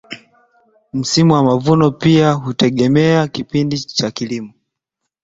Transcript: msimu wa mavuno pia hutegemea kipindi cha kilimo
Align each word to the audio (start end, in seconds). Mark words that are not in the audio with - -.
msimu 0.93 1.33
wa 1.33 1.43
mavuno 1.43 1.91
pia 1.91 2.31
hutegemea 2.31 3.27
kipindi 3.27 3.79
cha 3.79 4.11
kilimo 4.11 4.53